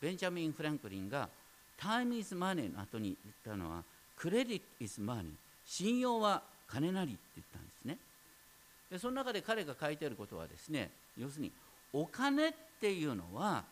[0.00, 1.28] ベンジャミン・フランクリンが
[1.78, 3.84] 「Time is money」の後に言ったのは
[4.16, 5.34] 「Credit is money」
[5.66, 7.98] 信用は金なりって言ったんですね。
[8.90, 11.52] でその中で彼が書いてあることはですね要するに
[11.92, 13.64] お金ってていうのは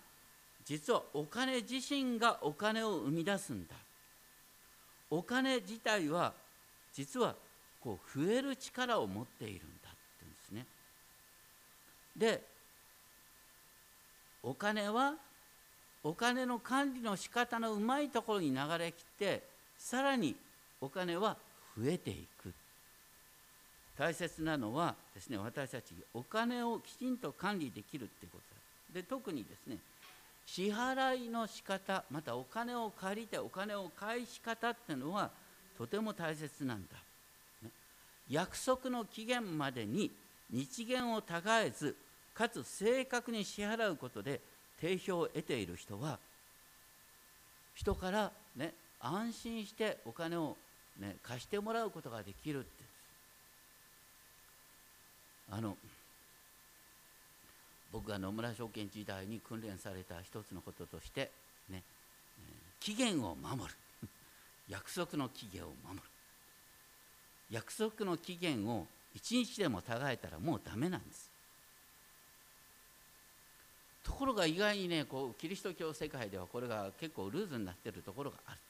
[0.64, 3.75] 実はお金自身がお金を生み出すんだ。
[5.11, 6.35] お金自体は
[6.92, 7.35] 実は
[7.81, 10.66] こう増える力を持っているんだって言うんですね。
[12.16, 12.42] で
[14.42, 15.14] お金は
[16.05, 19.42] お金の管理の仕方のうまいところに流れきって
[19.79, 20.37] さらに
[20.81, 21.37] お金は
[21.77, 22.53] 増えていく。
[23.97, 28.58] 大切なのはですね私たちお金をきちんと管理できるっていうこと
[28.92, 29.79] で特にですね
[30.46, 35.31] 支払いの仕方またお金を借りてお金を返し方っていうのは
[35.77, 36.96] とても大切なんだ、
[37.62, 37.70] ね、
[38.31, 40.11] 約束の期限までに
[40.51, 41.94] 日限をたがえず
[42.35, 44.40] かつ正確に支払うことで
[44.81, 46.18] 定評を得ている人は
[47.74, 50.57] 人からね安心してお金を、
[50.98, 52.88] ね、貸してもらうことができるって。
[55.51, 55.77] あの
[57.92, 61.31] 僕が野村証券時代に訓練された一つのこととして
[61.70, 61.83] ね
[62.81, 63.77] 期限を守る。
[64.68, 66.03] 約束の期限を守る。
[67.51, 71.31] 約束の期限を一日でもたがえたらもうダメなんです。
[74.05, 78.61] ところが意外にねこうキリスト教世界ではこれが結構ルーズになってるところがある。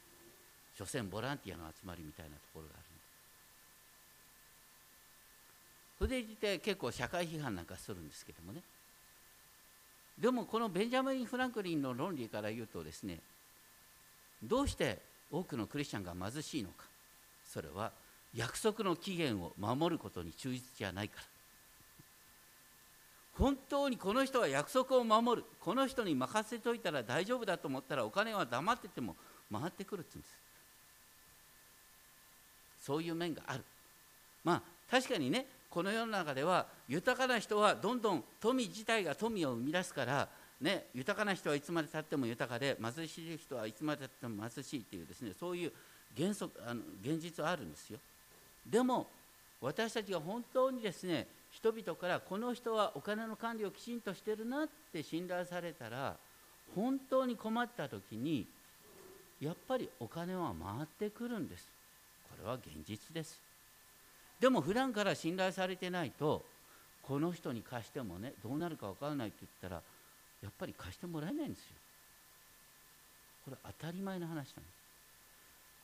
[0.79, 2.89] 所詮ボランティアの集まりみたいなところがある
[5.99, 8.63] それでいて結構社会批判なんかするんですけどもね。
[10.21, 13.21] でもこのベンジャミン・フランクリンの論理から言うとですね
[14.43, 14.99] どうして
[15.31, 16.87] 多くのクリスチャンが貧しいのか。
[17.45, 17.93] それは
[18.35, 21.23] 約束の期限を守ることに忠実じゃないから。
[23.35, 25.47] 本当にこの人は約束を守る。
[25.61, 29.17] この人に任せといたら大丈夫だと思ったらお金は黙ってても
[29.53, 30.35] 回ってくるって言うんです。
[32.81, 33.65] そういう面がある。
[34.45, 40.29] まあ確かにねこの世の中では豊かな人はどんどん富自体が富を生み出すから
[40.61, 45.73] ね、豊かな人はいつまでたっても豊かで貧しい人はいつまでたっても貧しいっていうですねそういう
[46.17, 47.99] 原則あの現実はあるんですよ。
[48.67, 49.07] でも
[49.61, 56.17] 私たちが本当にですね人々からこの人はお金の管理をきちんとしてるなって信頼されたら
[56.75, 58.47] 本当に困った時に
[59.41, 61.69] やっぱりお金は回ってくるんです。
[62.31, 63.48] これは現実です。
[64.41, 66.45] でも普段から信頼されてないと
[67.03, 69.83] この人に貸してもねどうなるか分からないって言ったら
[70.43, 71.67] やっぱり貸してもらえないんですよ。
[73.45, 74.57] これ当たり前の話なんです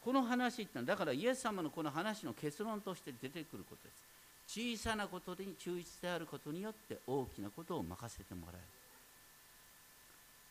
[0.04, 4.04] この話ってのはだからイエス様のこの話の結論として出てくることです。
[4.46, 8.60] 小さなことに忠実であることによって大きなことを任せてもらえる。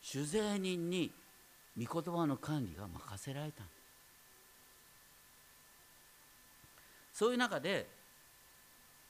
[0.01, 1.11] 酒税人に
[1.77, 3.63] 御言葉の管理が任せられた
[7.13, 7.87] そういう中で、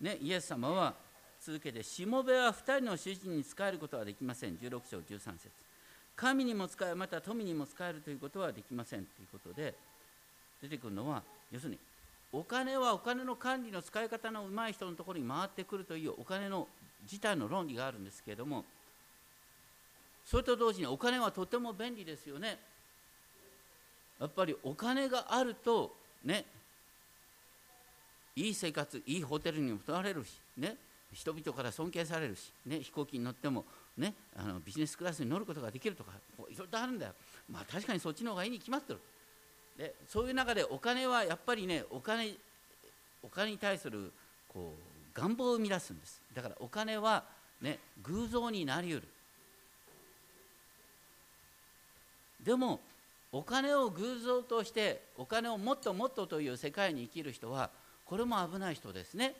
[0.01, 0.93] ね、イエス様は
[1.41, 4.57] 続けて、しもべは2人の主人に仕えることはできません。
[4.57, 5.49] 16章13節
[6.15, 9.73] 神にも使え、また富にも使えるということはできませんということで、
[10.61, 11.79] 出てくるのは、要するに、
[12.31, 16.67] お金はお金の管理の使い方のうまい人のところに回ってくるというお金の
[17.03, 18.65] 自体の論理があるんですけれども、
[20.25, 22.57] それと同時にお金はとても便利ですよね。
[24.19, 25.93] やっぱりお金があると、
[26.23, 26.45] ね、
[28.35, 30.75] いい生活、いいホテルにも泊まれるし、ね、
[31.11, 33.65] 人々から尊敬されるし、ね、飛行機に乗っても、
[33.97, 36.11] ね、あのビジネスクラスに乗ることができるとか
[36.49, 37.13] いろいろあるんだよ、
[37.49, 38.99] まあ、確かにそっちの方がいいに決まってる。
[39.77, 42.31] でそういう中でお金はやっぱりねお金
[43.23, 44.11] お金に対する
[44.47, 44.75] こ
[45.15, 46.21] う願望を生み出すんです。
[46.35, 47.23] だからお金は、
[47.61, 49.07] ね、偶像になりうる。
[52.43, 52.79] でも
[53.31, 57.69] お金を偶像としてお金をもっともっとという世界に生きる人は
[58.05, 59.33] これも危ない人ですね。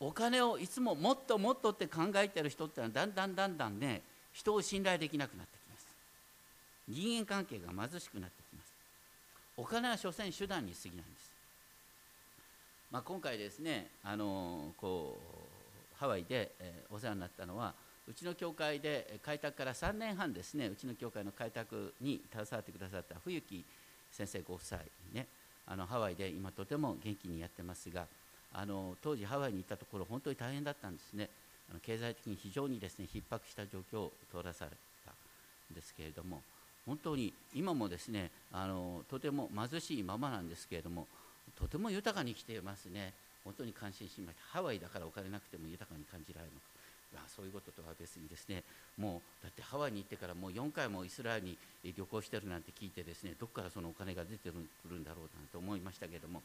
[0.00, 4.02] お金をいつももっともっとって考えてる人ってのはだんだんだんだんね
[4.32, 5.86] 人を信頼できなくなってきます。
[6.88, 8.72] 人間関係が貧しくなってきます。
[9.56, 11.30] お金は所詮手段に過ぎないんです、
[12.90, 17.74] まあ、今回ですねあのこうハワイで、え、お世話になったのは
[18.08, 23.64] うちの教会で開拓から3年半ですねうちの教会の開拓に携わってくださった冬木
[24.10, 24.80] 先生ご夫妻
[25.12, 25.26] ね。
[25.66, 28.06] あのハワイで今とても元気にやってますが
[28.52, 31.28] あの当時ハワイに行ったところ本当に大変だったんですね。
[31.70, 34.70] あの経済的に非常にですね逼迫した状況を通らされ
[35.06, 35.12] た
[35.72, 36.42] んですけれども
[36.84, 41.06] 本当に今もですねあのとても貧しいままなんですけれども
[41.58, 43.14] とても豊かに生きていますね。
[43.44, 44.58] 本当に感心しました。
[44.58, 46.66] ハワイだからお金なくても豊かに感じられるのか、
[47.28, 48.62] そういうこととは別にですね
[48.96, 51.58] もうだってハワイに行ってからもう4回もイスラエルに
[51.96, 54.54] 旅行してるなんて聞いてですねどこからそのお金が出てく
[54.90, 56.42] るんだろうなんて思いましたけれども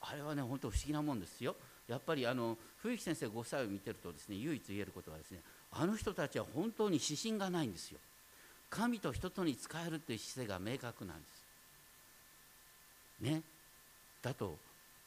[0.00, 1.54] あれはね本当不思議なもんですよ。
[1.88, 5.38] やっぱりあの冬木先生ご夫妻を見てるとですね唯一言えることはですね
[5.72, 7.98] あの人たちは本当に指針がないんですよ。
[8.70, 11.42] 神と人とに使えるという姿勢が明確なんです。
[13.20, 13.42] ね。
[14.22, 14.56] だと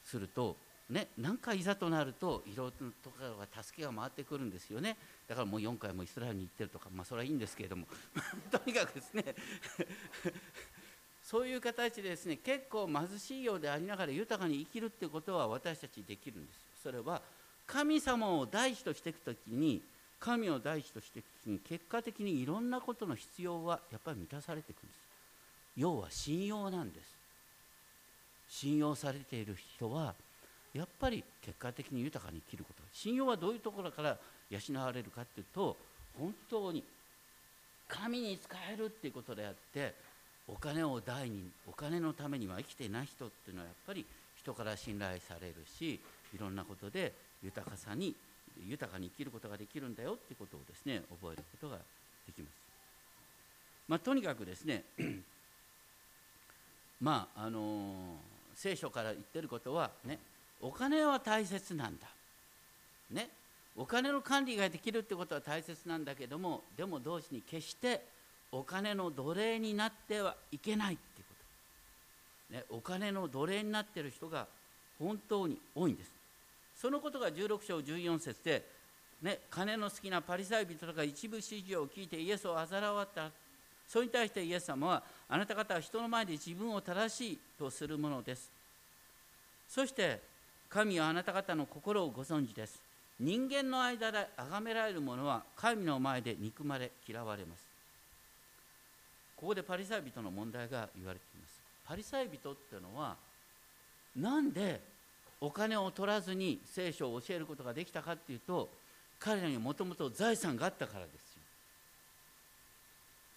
[0.06, 0.56] すると
[0.89, 4.97] ね、何かいざとなるといろいろとかが助けが回ってくるんですよね。
[5.27, 7.88] だからもう4回もイスラエルに行ってるとかまあそれはいいんですけれども。
[8.51, 9.23] とにかくですね。
[11.23, 17.19] そういう形でですね結構貧しいようでありながら豊かに生きるっていうことは私たちできるんですそれは
[17.65, 19.81] 神様を第一としていく時に
[20.19, 24.99] 神を第一としていく時に結果的にいろんなことの必要はやっぱり満たされていくんです。
[25.75, 27.15] 要は信用なんです。
[28.47, 30.13] 信用されている人は
[30.76, 34.17] やっぱり結果的に豊かに生きること信用はどういうところから
[34.49, 35.78] 養われるかっていうと
[36.19, 36.84] 本当に
[37.88, 39.93] 神に使えるっていうことであって
[40.47, 44.05] お金を大にお金のためには生きてない人っていうのはやっぱり
[44.38, 45.99] 人から信頼されるし
[46.34, 48.13] いろんなことで豊かさに
[48.67, 51.78] 豊かに生きることができるんだよっていうことをですね覚えることが
[52.28, 52.53] できます。
[53.88, 54.84] まあ、とにかくですね
[57.01, 58.15] まああのー、
[58.55, 60.19] 聖書から言ってることはね
[60.62, 62.08] お金は大切なんだ。
[63.12, 63.30] ね。
[63.78, 68.01] お金の管理ができるってことは大切なんだけどもでも同時に決して
[68.51, 71.36] お金の奴隷になってはいけないっていうこ
[72.51, 74.47] と、ね、お金の奴隷になってる人が
[74.97, 76.12] 本当に多いんです。
[76.80, 78.66] そのことが16章14節で、
[79.22, 83.30] ね、金の好きなパリサイ人とか一部指示を聞いてイエスをあざらわった。
[83.88, 88.49] それに対してイエス様はあなた方は人の前で自分を正しいとするものです。
[89.68, 90.22] そして
[90.70, 92.82] 神はあなた方の心をご存知です。
[93.20, 97.63] 人間の間で崇められる者は神の前で憎まれ嫌われます。
[99.38, 101.61] ここでパリサイ人の問題が言われています。
[101.86, 103.16] パリサイ人っていうのは
[104.16, 104.82] なんで
[105.39, 108.70] お金を取らずに聖書を教えることができたかっていうと
[109.20, 111.41] 彼らにもともと財産があったからですよ。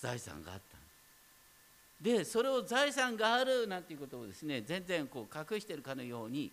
[0.01, 0.79] 財産があった
[2.01, 6.53] でそれを財産があるなんていうことをですね全然こう隠してるかのように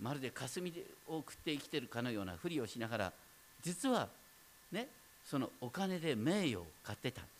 [0.00, 0.72] まるで霞
[1.08, 3.12] を食って生きてるかのようなふりをしながら
[3.62, 4.08] 実は
[4.70, 4.88] ね
[5.24, 7.30] そのお金で名誉を買ってたんで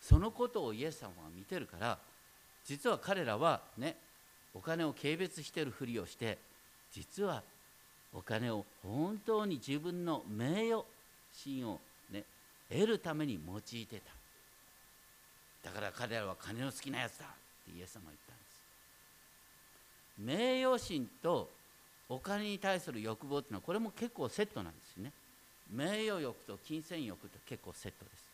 [0.00, 0.08] す。
[0.08, 1.98] そのことをイエス様は見てるから
[2.64, 3.96] 実は彼らはね
[4.54, 6.38] お金を軽蔑してるふりをして
[6.92, 7.42] 実は
[8.14, 10.84] お金を本当に自分の名誉
[11.32, 12.22] 心をね
[12.70, 14.12] 得るために用いてた。
[15.68, 17.28] だから彼らは金の好きなやつだっ
[17.66, 18.37] てイエス様は言った。
[20.18, 21.50] 名誉心と
[22.08, 25.12] お金に対する欲望っていうのはこれも結構セットなんですよね。
[25.72, 28.24] 名誉欲と金銭欲って結構セットです。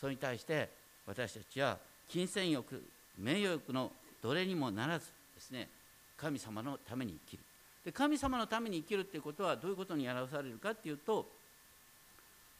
[0.00, 0.68] それに対して
[1.06, 1.78] 私たちは
[2.08, 2.82] 金銭欲
[3.18, 5.68] 名誉欲のどれにもならずですね
[6.16, 7.42] 神様のために生きる。
[7.84, 11.28] で神様のために生きるっていうことはどういうことに表されるかっていうと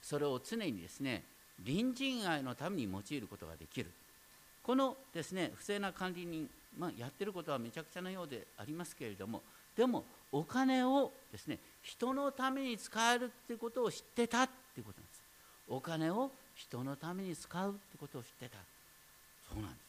[0.00, 1.24] それを常にですね
[1.64, 3.90] 隣人愛のために用いることができる。
[4.62, 6.48] このですね不正な管理人、
[6.78, 9.42] まあ、やってることはめちゃくちゃなようでありますけれども
[9.76, 15.22] でもお金をですね人のために使えるっていうことを知ってたっていうことなんです。
[15.68, 18.58] お金を人のために使うってことを知ってた。
[19.48, 19.86] そうなんです。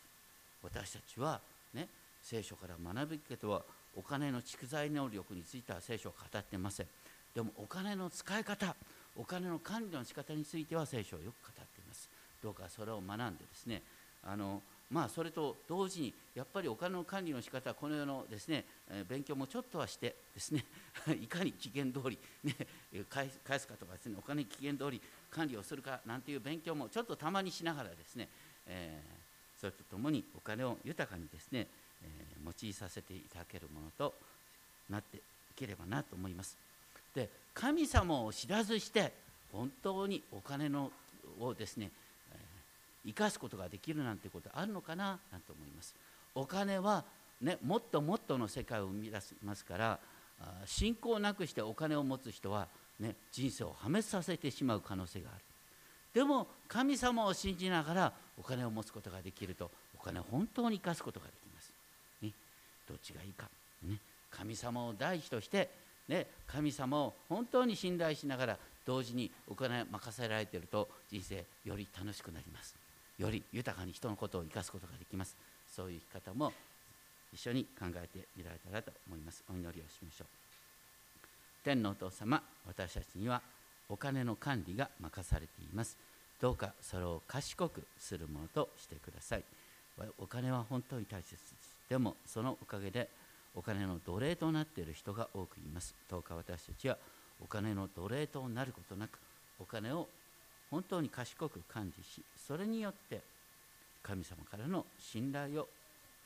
[0.63, 1.39] 私たちは
[1.73, 1.87] ね
[2.21, 3.65] 聖書から学ぶけど
[3.95, 6.87] お金の蓄財能力については聖書は語ってません。
[7.33, 8.75] でもお金の使い方
[9.15, 12.09] お金の管理の仕方については聖書をよく語っています。
[12.43, 13.81] どうかそれを学んでですね
[14.23, 18.63] あのまあそれと同時にやっぱりお金の管理の仕方この世のですね
[19.09, 20.63] 勉強もちょっとはしてですね
[21.21, 22.55] いかに期限通り、ね、
[23.09, 23.29] 返
[23.59, 28.29] すかとかですねお金期限通り管理をするかなんていう勉強もちょっとたまにしながらですね、
[28.65, 29.01] え、
[29.59, 31.67] それとともにお金を豊かにですね、
[32.01, 34.15] え、用いさせていただけるものと
[34.89, 35.21] なってい
[35.55, 36.57] ければなと思います。
[37.13, 39.11] で神様を知らずして
[39.51, 40.91] 本当にお金の
[41.39, 41.91] をですね
[43.05, 45.95] 生かすことができるなんてことあるのかななんて思います。
[46.35, 47.03] お金は
[47.41, 49.99] ねもっともっとの世界を生み出しますから
[50.65, 52.67] 信仰なくしてお金を持つ人は、
[52.99, 55.43] ね、人生を破滅させてしまう可能性がある。
[56.13, 59.69] でも神様を信じながらお金を持つことができると
[59.99, 61.71] お金を本当に生かすことができます、
[62.21, 62.31] ね、
[62.87, 63.47] どっちがいいか、
[63.83, 63.97] ね、
[64.31, 65.69] 神様を第一として
[66.07, 72.86] ね、神様を本当に信頼しながら同時にお金任せられていると人生より楽しくなります。
[73.17, 75.35] より豊かに人のことを生かすことができます。
[75.75, 76.53] そういう生き方も
[77.33, 79.43] 一緒に考えてみられたらと思います。
[79.49, 80.27] お祈りをしましょう。
[81.63, 83.41] 天のお父様私たちには
[83.89, 85.97] お金の管理が任されています。
[86.39, 89.43] どうかそれを賢くするものとしてください。
[90.19, 91.43] お金は本当に大切です
[91.89, 93.09] でもそのおかげで
[93.55, 95.95] お金の奴隷となっている人が多くいます。
[96.09, 96.97] どうか私たちは
[97.43, 99.17] お金の奴隷となることなく
[99.59, 100.07] お金を
[100.69, 103.21] 本当に賢く管理しそれによって
[104.03, 105.67] 神様からの信頼を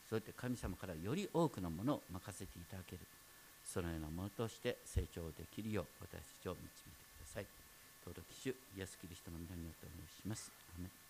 [0.09, 2.99] そうやって神様からより多くのものを任せていただける
[3.65, 6.81] そのようなものとして成長できるよう私たちを導いて
[7.23, 7.45] ください。
[8.05, 11.00] 登録主イエス・キリストの皆によってお願いします。